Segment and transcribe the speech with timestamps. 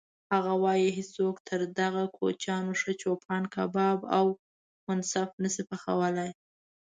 [0.33, 4.25] هغه وایي: هیڅوک تر دغو کوچیانو ښه چوپان کباب او
[4.85, 6.29] منسف نه شي پخولی.